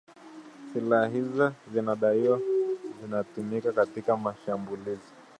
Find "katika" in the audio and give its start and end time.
3.71-4.17